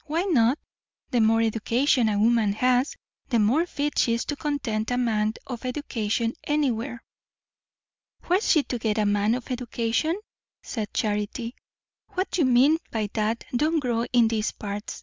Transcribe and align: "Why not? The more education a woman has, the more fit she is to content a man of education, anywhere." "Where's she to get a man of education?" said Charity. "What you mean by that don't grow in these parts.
"Why 0.07 0.23
not? 0.23 0.57
The 1.11 1.21
more 1.21 1.41
education 1.41 2.09
a 2.09 2.17
woman 2.17 2.53
has, 2.53 2.95
the 3.29 3.37
more 3.37 3.67
fit 3.67 3.99
she 3.99 4.15
is 4.15 4.25
to 4.25 4.35
content 4.35 4.89
a 4.89 4.97
man 4.97 5.35
of 5.45 5.63
education, 5.63 6.33
anywhere." 6.43 7.03
"Where's 8.25 8.49
she 8.49 8.63
to 8.63 8.79
get 8.79 8.97
a 8.97 9.05
man 9.05 9.35
of 9.35 9.51
education?" 9.51 10.19
said 10.63 10.91
Charity. 10.91 11.53
"What 12.13 12.35
you 12.39 12.45
mean 12.45 12.79
by 12.89 13.11
that 13.13 13.43
don't 13.55 13.77
grow 13.77 14.05
in 14.11 14.27
these 14.27 14.51
parts. 14.51 14.99